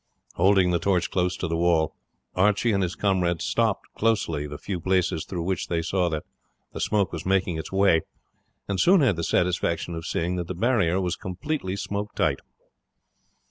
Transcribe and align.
Holding 0.33 0.71
the 0.71 0.79
torch 0.79 1.11
close 1.11 1.37
to 1.37 1.47
the 1.47 1.55
wall, 1.55 1.93
Archie 2.35 2.71
and 2.71 2.81
his 2.81 2.95
comrade 2.95 3.39
stopped 3.39 3.85
closely 3.93 4.47
the 4.47 4.57
few 4.57 4.79
places 4.79 5.25
through 5.25 5.43
which 5.43 5.67
they 5.67 5.83
saw 5.83 6.09
that 6.09 6.23
the 6.73 6.79
smoke 6.79 7.13
was 7.13 7.23
making 7.23 7.57
its 7.59 7.71
way, 7.71 8.01
and 8.67 8.79
soon 8.79 9.01
had 9.01 9.15
the 9.15 9.23
satisfaction 9.23 9.93
of 9.93 10.07
seeing 10.07 10.37
that 10.37 10.47
the 10.47 10.55
barrier 10.55 10.99
was 10.99 11.15
completely 11.15 11.75
smoke 11.75 12.15
tight. 12.15 12.39